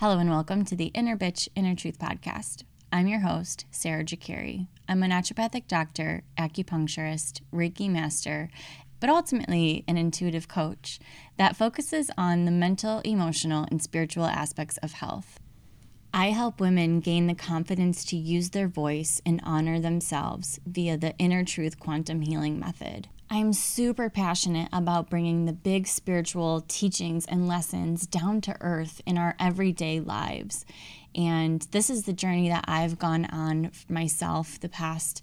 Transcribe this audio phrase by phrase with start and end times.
[0.00, 2.62] Hello and welcome to the Inner Bitch, Inner Truth podcast.
[2.92, 4.68] I'm your host, Sarah Jakari.
[4.88, 8.48] I'm a naturopathic doctor, acupuncturist, Reiki master,
[9.00, 11.00] but ultimately an intuitive coach
[11.36, 15.40] that focuses on the mental, emotional, and spiritual aspects of health.
[16.14, 21.16] I help women gain the confidence to use their voice and honor themselves via the
[21.18, 23.08] Inner Truth Quantum Healing Method.
[23.30, 29.18] I'm super passionate about bringing the big spiritual teachings and lessons down to earth in
[29.18, 30.64] our everyday lives.
[31.14, 35.22] And this is the journey that I've gone on myself the past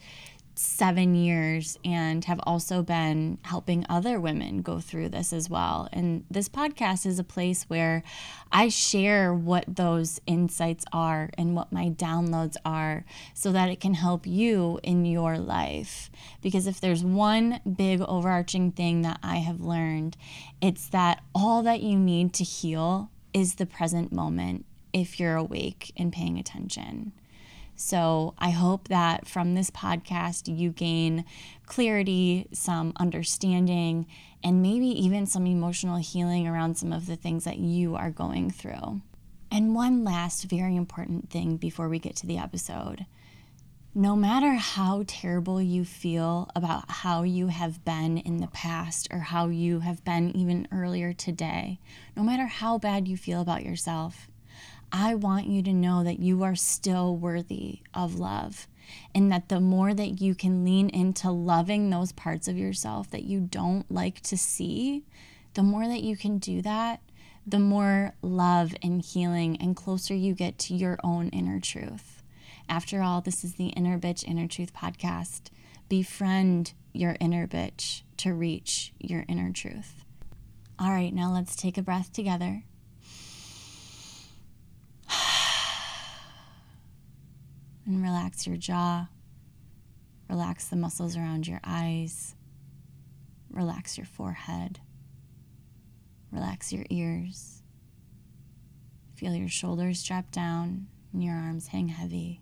[0.57, 5.89] seven years and have also been helping other women go through this as well.
[5.91, 8.03] And this podcast is a place where
[8.51, 13.93] I share what those insights are and what my downloads are so that it can
[13.93, 16.09] help you in your life.
[16.41, 20.17] Because if there's one big overarching thing that I have learned,
[20.61, 25.91] it's that all that you need to heal is the present moment if you're awake
[25.97, 27.11] and paying attention.
[27.75, 31.25] So I hope that from this podcast, you gain
[31.65, 34.07] clarity, some understanding,
[34.43, 38.49] and maybe even some emotional healing around some of the things that you are going
[38.49, 39.01] through.
[39.51, 43.05] And one last very important thing before we get to the episode.
[43.97, 49.19] No matter how terrible you feel about how you have been in the past or
[49.19, 51.79] how you have been even earlier today,
[52.15, 54.27] no matter how bad you feel about yourself,
[54.97, 58.65] I want you to know that you are still worthy of love.
[59.13, 63.25] And that the more that you can lean into loving those parts of yourself that
[63.25, 65.03] you don't like to see,
[65.53, 67.01] the more that you can do that,
[67.45, 72.23] the more love and healing and closer you get to your own inner truth.
[72.69, 75.49] After all, this is the Inner Bitch Inner Truth podcast.
[75.89, 80.05] Befriend your inner bitch to reach your inner truth.
[80.79, 82.63] All right, now let's take a breath together.
[87.85, 89.07] And relax your jaw.
[90.29, 92.35] Relax the muscles around your eyes.
[93.49, 94.79] Relax your forehead.
[96.31, 97.61] Relax your ears.
[99.15, 102.41] Feel your shoulders drop down and your arms hang heavy.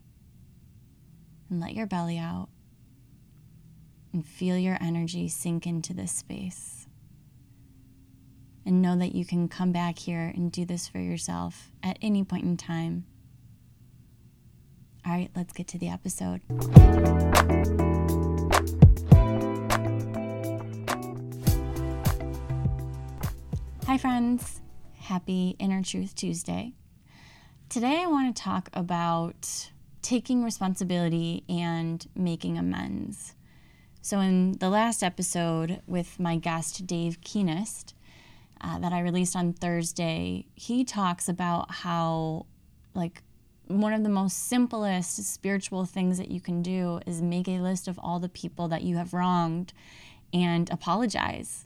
[1.50, 2.50] And let your belly out.
[4.13, 6.88] And feel your energy sink into this space.
[8.66, 12.23] And know that you can come back here and do this for yourself at any
[12.23, 13.06] point in time
[15.06, 16.41] all right, let's get to the episode.
[23.86, 24.62] Hi, friends.
[24.96, 26.74] Happy Inner Truth Tuesday.
[27.68, 29.69] Today, I want to talk about
[30.02, 33.35] taking responsibility and making amends.
[34.02, 37.94] So, in the last episode with my guest, Dave Keenest,
[38.62, 42.46] uh, that I released on Thursday, he talks about how,
[42.94, 43.22] like,
[43.73, 47.88] one of the most simplest spiritual things that you can do is make a list
[47.88, 49.73] of all the people that you have wronged
[50.31, 51.66] and apologize.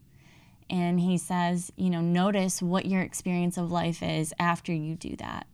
[0.70, 5.16] And he says, you know, notice what your experience of life is after you do
[5.18, 5.48] that.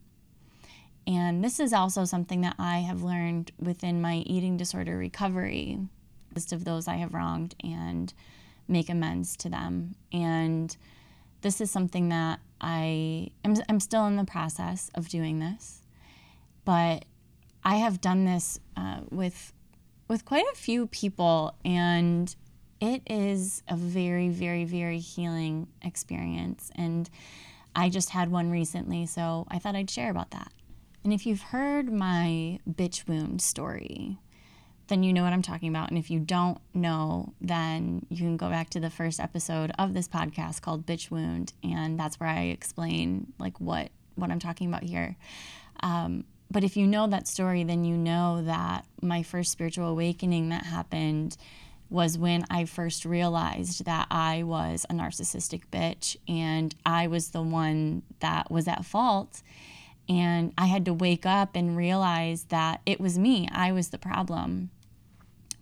[1.06, 5.78] And this is also something that I have learned within my eating disorder recovery
[6.34, 8.12] list of those I have wronged and
[8.66, 9.94] make amends to them.
[10.12, 10.76] And
[11.42, 15.83] this is something that I am I'm still in the process of doing this
[16.64, 17.04] but
[17.64, 19.52] I have done this uh, with
[20.08, 22.34] with quite a few people, and
[22.80, 26.70] it is a very, very, very healing experience.
[26.76, 27.08] And
[27.74, 30.52] I just had one recently, so I thought I'd share about that.
[31.02, 34.18] And if you've heard my bitch wound story,
[34.88, 35.88] then you know what I'm talking about.
[35.88, 39.94] And if you don't know, then you can go back to the first episode of
[39.94, 44.68] this podcast called Bitch Wound, and that's where I explain like what what I'm talking
[44.68, 45.16] about here.
[45.80, 46.24] Um,
[46.54, 50.64] but if you know that story, then you know that my first spiritual awakening that
[50.64, 51.36] happened
[51.90, 57.42] was when I first realized that I was a narcissistic bitch and I was the
[57.42, 59.42] one that was at fault.
[60.08, 63.98] And I had to wake up and realize that it was me, I was the
[63.98, 64.70] problem.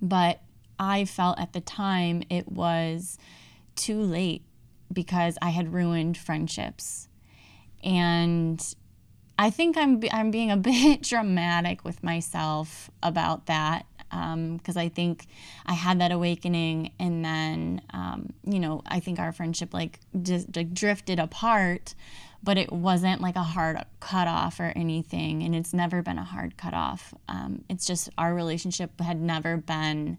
[0.03, 0.43] But
[0.79, 3.17] I felt at the time it was
[3.77, 4.43] too late
[4.93, 7.09] because I had ruined friendships.
[7.83, 8.63] And
[9.39, 14.91] I think I'm I'm being a bit dramatic with myself about that because um, I
[14.91, 15.27] think
[15.65, 20.55] I had that awakening, and then um, you know I think our friendship like just
[20.55, 21.95] like drifted apart,
[22.43, 26.57] but it wasn't like a hard cutoff or anything, and it's never been a hard
[26.57, 27.15] cutoff.
[27.29, 30.19] Um, it's just our relationship had never been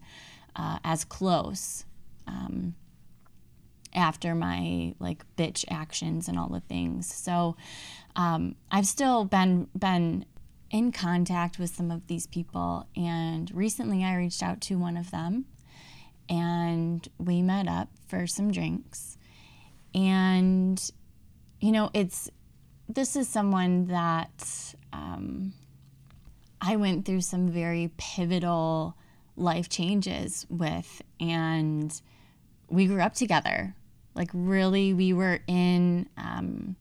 [0.56, 1.84] uh, as close
[2.26, 2.74] um,
[3.94, 7.12] after my like bitch actions and all the things.
[7.12, 7.56] So
[8.16, 10.24] um, I've still been been
[10.70, 15.10] in contact with some of these people, and recently I reached out to one of
[15.10, 15.46] them,
[16.28, 19.18] and we met up for some drinks,
[19.94, 20.80] and
[21.60, 22.30] you know it's
[22.88, 25.52] this is someone that um,
[26.60, 28.96] I went through some very pivotal
[29.36, 32.00] life changes with, and
[32.68, 33.74] we grew up together.
[34.14, 36.76] Like, really, we were in, um,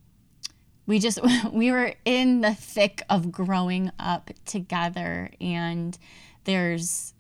[0.85, 1.19] we just,
[1.51, 5.30] we were in the thick of growing up together.
[5.39, 5.97] And
[6.44, 7.13] there's,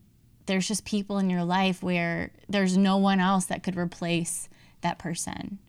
[0.45, 4.49] there's just people in your life where there's no one else that could replace
[4.81, 5.59] that person.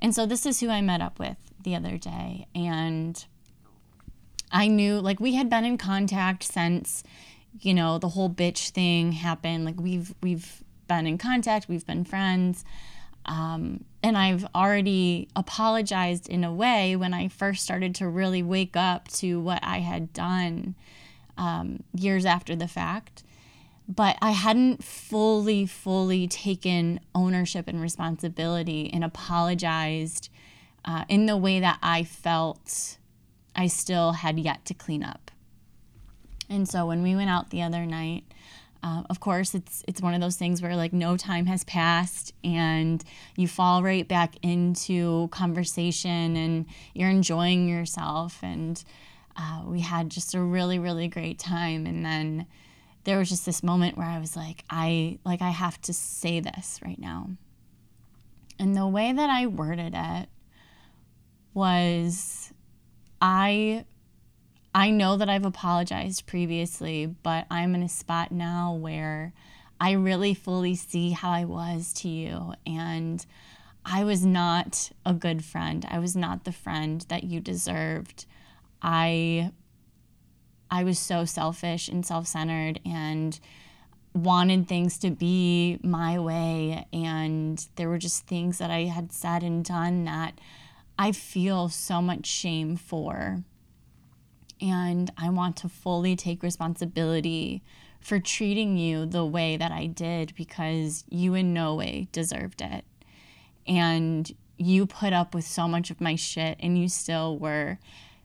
[0.00, 2.46] And so this is who I met up with the other day.
[2.54, 3.24] And
[4.50, 7.04] I knew, like, we had been in contact since,
[7.60, 9.64] you know, the whole bitch thing happened.
[9.64, 12.64] Like, we've, we've been in contact, we've been friends.
[13.26, 18.76] Um, and I've already apologized in a way when I first started to really wake
[18.76, 20.74] up to what I had done
[21.36, 23.22] um, years after the fact.
[23.88, 30.30] But I hadn't fully, fully taken ownership and responsibility and apologized
[30.84, 32.96] uh, in the way that I felt
[33.56, 35.30] I still had yet to clean up.
[36.48, 38.24] And so when we went out the other night,
[38.82, 42.32] uh, of course, it's it's one of those things where like no time has passed,
[42.42, 43.04] and
[43.36, 48.38] you fall right back into conversation, and you're enjoying yourself.
[48.42, 48.82] And
[49.36, 51.86] uh, we had just a really really great time.
[51.86, 52.46] And then
[53.04, 56.40] there was just this moment where I was like, I like I have to say
[56.40, 57.30] this right now.
[58.58, 60.28] And the way that I worded it
[61.54, 62.52] was
[63.20, 63.84] I
[64.74, 69.32] I know that I've apologized previously, but I'm in a spot now where
[69.80, 73.24] I really fully see how I was to you and
[73.84, 75.86] I was not a good friend.
[75.90, 78.26] I was not the friend that you deserved.
[78.82, 79.50] I
[80.70, 83.40] I was so selfish and self-centered and
[84.14, 89.42] wanted things to be my way and there were just things that I had said
[89.42, 90.38] and done that
[90.96, 93.42] I feel so much shame for.
[94.60, 97.62] And I want to fully take responsibility
[98.00, 102.84] for treating you the way that I did because you in no way deserved it.
[103.66, 107.78] And you put up with so much of my shit and you still were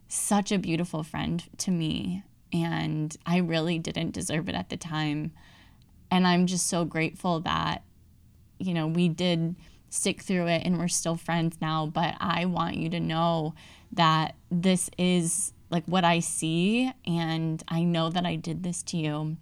[0.07, 2.23] such a beautiful friend to me.
[2.51, 5.31] And I really didn't deserve it at the time.
[6.11, 7.83] And I'm just so grateful that,
[8.59, 9.55] you know, we did
[9.89, 11.85] stick through it and we're still friends now.
[11.85, 13.55] But I want you to know
[13.93, 18.97] that this is like what I see, and I know that I did this to
[18.97, 19.38] you.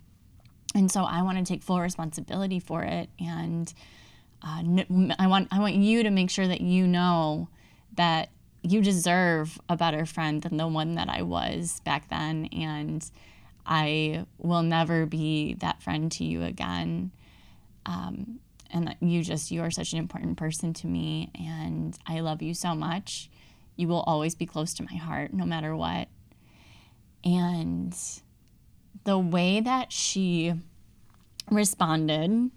[0.75, 3.09] And so I want to take full responsibility for it.
[3.19, 3.71] And
[4.41, 4.63] uh,
[5.19, 7.49] I want I want you to make sure that you know
[7.95, 8.29] that
[8.63, 12.49] you deserve a better friend than the one that I was back then.
[12.51, 13.09] And
[13.65, 17.11] I will never be that friend to you again.
[17.85, 18.39] Um,
[18.73, 22.41] and that you just you are such an important person to me and I love
[22.41, 23.29] you so much.
[23.75, 26.07] You will always be close to my heart no matter what.
[27.23, 27.95] And
[29.03, 30.53] the way that she
[31.49, 32.51] responded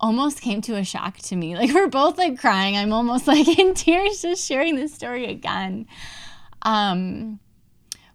[0.00, 1.56] almost came to a shock to me.
[1.56, 2.76] Like we're both like crying.
[2.76, 5.86] I'm almost like in tears just sharing this story again.
[6.62, 7.40] Um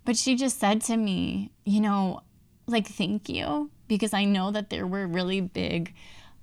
[0.06, 2.22] but she just said to me, you know,
[2.68, 5.94] like thank you because I know that there were really big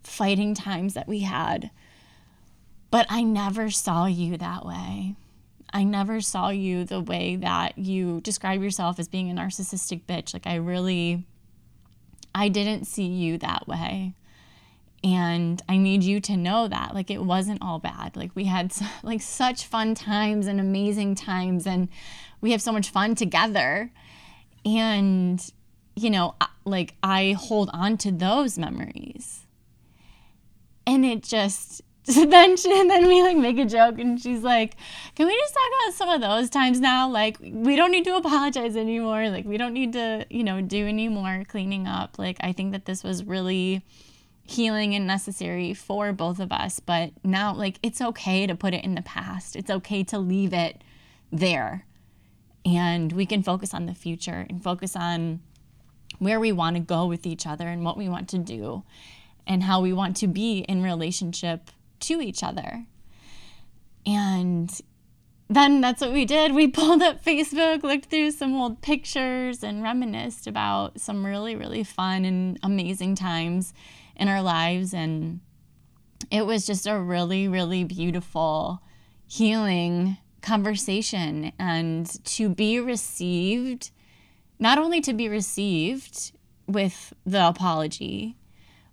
[0.03, 1.71] fighting times that we had.
[2.91, 5.15] But I never saw you that way.
[5.73, 10.33] I never saw you the way that you describe yourself as being a narcissistic bitch.
[10.33, 11.27] Like, I really,
[12.35, 14.15] I didn't see you that way.
[15.03, 16.95] And I need you to know that.
[16.95, 18.17] Like, it wasn't all bad.
[18.17, 18.73] Like, we had
[19.03, 21.89] like such fun times and amazing times, and
[22.41, 23.91] we have so much fun together.
[24.65, 25.43] And,
[25.97, 26.35] you know,
[26.65, 29.47] like, I hold on to those memories
[30.91, 34.75] and it just then she, and then we like make a joke and she's like
[35.15, 37.09] can we just talk about some of those times now?
[37.09, 39.29] Like we don't need to apologize anymore.
[39.29, 42.19] Like we don't need to you know do any more cleaning up.
[42.19, 43.83] Like i think that this was really
[44.43, 48.83] healing and necessary for both of us but now like it's okay to put it
[48.83, 49.55] in the past.
[49.55, 50.83] It's okay to leave it
[51.31, 51.85] there.
[52.65, 55.41] And we can focus on the future and focus on
[56.19, 58.85] where we want to go with each other and what we want to do
[59.47, 62.87] and how we want to be in relationship to each other.
[64.07, 64.71] And
[65.49, 66.55] then that's what we did.
[66.55, 71.85] We pulled up Facebook, looked through some old pictures, and reminisced about some really, really
[71.85, 73.75] fun and amazing times
[74.17, 74.95] in our lives.
[74.95, 75.41] And
[76.31, 78.83] it was just a really, really beautiful,
[79.27, 83.91] healing conversation and to be received,
[84.59, 86.33] not only to be received
[86.67, 88.37] with the apology,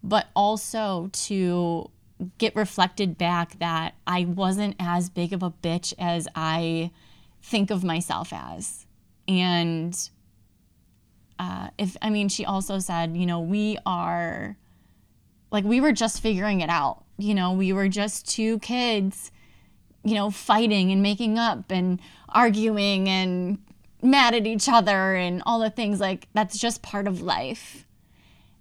[0.03, 1.89] but also to
[2.37, 6.91] get reflected back that I wasn't as big of a bitch as I
[7.41, 8.85] think of myself as.
[9.27, 9.97] And
[11.39, 14.57] uh, if, I mean, she also said, you know, we are
[15.51, 17.03] like, we were just figuring it out.
[17.17, 19.31] You know, we were just two kids,
[20.03, 23.59] you know, fighting and making up and arguing and
[24.01, 25.99] mad at each other and all the things.
[25.99, 27.86] Like, that's just part of life.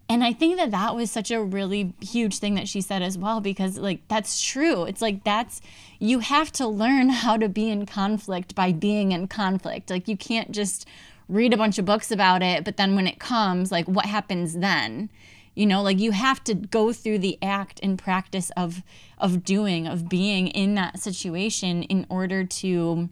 [0.09, 3.19] And I think that that was such a really huge thing that she said as
[3.19, 4.85] well, because like that's true.
[4.85, 5.61] It's like that's,
[5.99, 9.91] you have to learn how to be in conflict by being in conflict.
[9.91, 10.87] Like you can't just
[11.29, 14.59] read a bunch of books about it, but then when it comes, like what happens
[14.59, 15.11] then?
[15.57, 18.83] You know, like you have to go through the act and practice of
[19.19, 23.09] of doing, of being in that situation in order to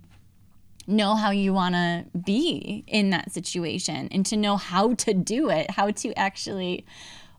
[0.86, 5.50] know how you want to be in that situation and to know how to do
[5.50, 6.84] it, how to actually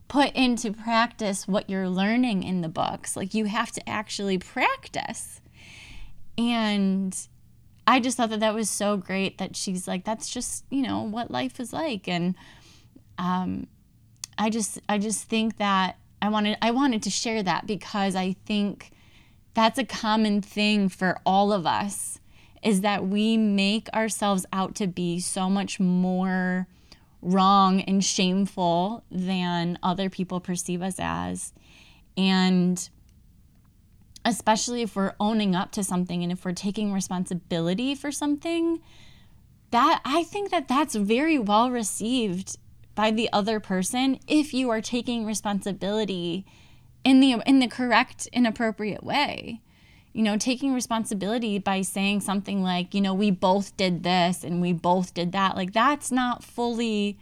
[0.08, 3.16] put into practice what you're learning in the books.
[3.16, 5.40] Like you have to actually practice.
[6.38, 7.16] And
[7.86, 11.02] I just thought that that was so great that she's like, that's just, you know,
[11.02, 12.08] what life is like.
[12.08, 12.34] And
[13.18, 13.66] um,
[14.38, 18.36] I just, I just think that I wanted, I wanted to share that because I
[18.44, 18.92] think
[19.54, 22.20] that's a common thing for all of us
[22.66, 26.66] is that we make ourselves out to be so much more
[27.22, 31.52] wrong and shameful than other people perceive us as.
[32.16, 32.90] And
[34.24, 38.80] especially if we're owning up to something and if we're taking responsibility for something,
[39.70, 42.58] that I think that that's very well received
[42.96, 46.44] by the other person if you are taking responsibility
[47.04, 49.60] in the in the correct and appropriate way
[50.16, 54.62] you know, taking responsibility by saying something like, you know, we both did this and
[54.62, 57.18] we both did that, like that's not fully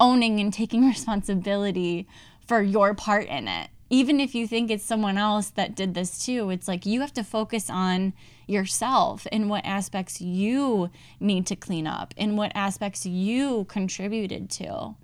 [0.00, 2.08] owning and taking responsibility
[2.48, 3.68] for your part in it.
[3.90, 7.12] Even if you think it's someone else that did this too, it's like you have
[7.12, 8.14] to focus on
[8.46, 10.88] yourself and what aspects you
[11.20, 14.94] need to clean up and what aspects you contributed to.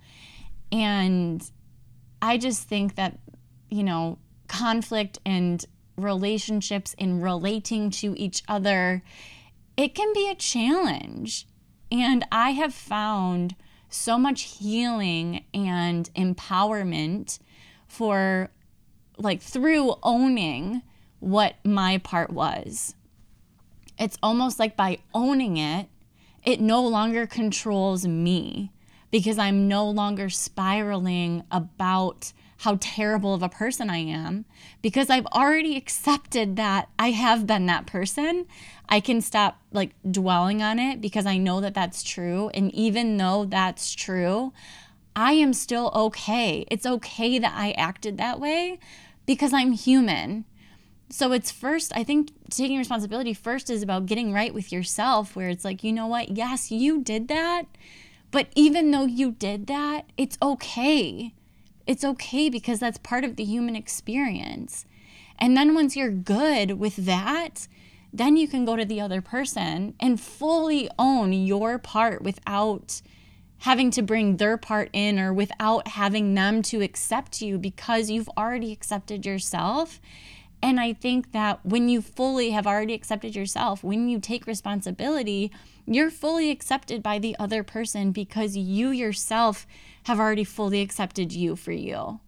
[0.72, 1.50] And
[2.22, 3.18] I just think that,
[3.68, 4.16] you know,
[4.48, 5.62] conflict and
[5.96, 9.02] relationships and relating to each other,
[9.76, 11.46] it can be a challenge.
[11.90, 13.54] And I have found
[13.88, 17.38] so much healing and empowerment
[17.86, 18.50] for
[19.18, 20.82] like through owning
[21.20, 22.94] what my part was.
[23.98, 25.88] It's almost like by owning it,
[26.44, 28.70] it no longer controls me
[29.10, 34.44] because I'm no longer spiraling about how terrible of a person I am
[34.80, 38.46] because I've already accepted that I have been that person.
[38.88, 42.50] I can stop like dwelling on it because I know that that's true.
[42.54, 44.52] And even though that's true,
[45.14, 46.66] I am still okay.
[46.70, 48.78] It's okay that I acted that way
[49.26, 50.44] because I'm human.
[51.08, 55.48] So it's first, I think taking responsibility first is about getting right with yourself, where
[55.48, 56.36] it's like, you know what?
[56.36, 57.64] Yes, you did that.
[58.30, 61.32] But even though you did that, it's okay
[61.86, 64.86] it's okay because that's part of the human experience.
[65.38, 67.68] And then once you're good with that,
[68.12, 73.02] then you can go to the other person and fully own your part without
[73.58, 78.28] having to bring their part in or without having them to accept you because you've
[78.36, 80.00] already accepted yourself.
[80.62, 85.52] And I think that when you fully have already accepted yourself, when you take responsibility,
[85.86, 89.66] you're fully accepted by the other person because you yourself
[90.04, 92.20] have already fully accepted you for you.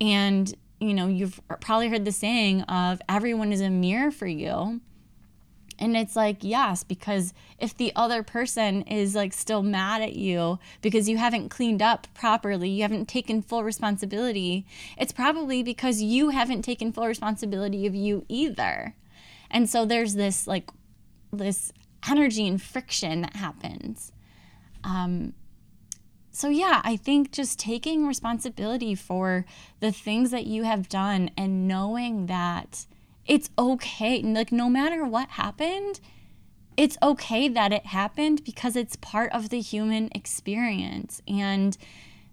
[0.00, 4.80] And, you know, you've probably heard the saying of everyone is a mirror for you.
[5.78, 10.58] And it's like, yes, because if the other person is like still mad at you
[10.82, 14.66] because you haven't cleaned up properly, you haven't taken full responsibility,
[14.96, 18.96] it's probably because you haven't taken full responsibility of you either.
[19.50, 20.68] And so there's this like,
[21.32, 21.72] this
[22.08, 24.12] energy and friction that happens.
[24.82, 25.34] Um,
[26.30, 29.44] so, yeah, I think just taking responsibility for
[29.80, 32.86] the things that you have done and knowing that
[33.28, 36.00] it's okay, like, no matter what happened,
[36.76, 41.20] it's okay that it happened because it's part of the human experience.
[41.28, 41.76] And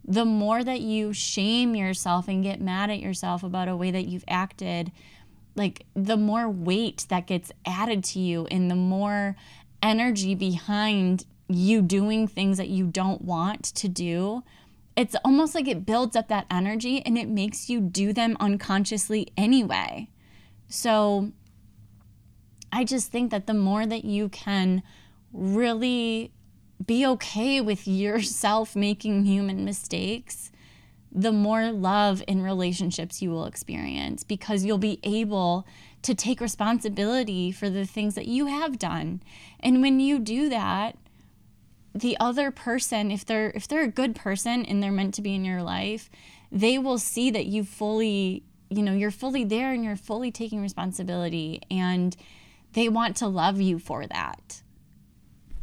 [0.07, 4.07] the more that you shame yourself and get mad at yourself about a way that
[4.07, 4.91] you've acted,
[5.55, 9.35] like the more weight that gets added to you and the more
[9.81, 14.43] energy behind you doing things that you don't want to do,
[14.95, 19.27] it's almost like it builds up that energy and it makes you do them unconsciously
[19.35, 20.07] anyway.
[20.67, 21.31] So
[22.71, 24.83] I just think that the more that you can
[25.31, 26.31] really
[26.85, 30.51] be okay with yourself making human mistakes,
[31.11, 35.65] the more love in relationships you will experience because you'll be able
[36.01, 39.23] to take responsibility for the things that you have done.
[39.61, 40.97] And when you do that,
[41.95, 45.33] the other person, if they're if they're a good person and they're meant to be
[45.33, 46.09] in your life,
[46.51, 50.61] they will see that you fully, you know, you're fully there and you're fully taking
[50.61, 52.15] responsibility and
[52.73, 54.61] they want to love you for that.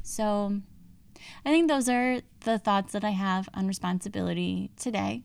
[0.02, 0.60] So,
[1.44, 5.22] I think those are the thoughts that I have on responsibility today.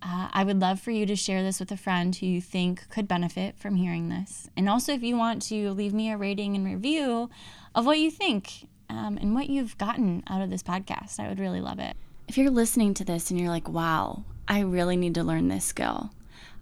[0.00, 2.88] Uh, I would love for you to share this with a friend who you think
[2.88, 4.48] could benefit from hearing this.
[4.56, 7.30] And also, if you want to leave me a rating and review
[7.74, 11.40] of what you think um, and what you've gotten out of this podcast, I would
[11.40, 11.96] really love it.
[12.28, 15.64] If you're listening to this and you're like, wow, I really need to learn this
[15.64, 16.10] skill,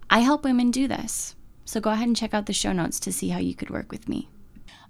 [0.09, 1.35] I help women do this.
[1.65, 3.91] So go ahead and check out the show notes to see how you could work
[3.91, 4.29] with me.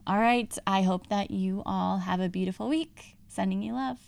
[0.06, 3.18] All right, I hope that you all have a beautiful week.
[3.28, 4.00] Sending you love.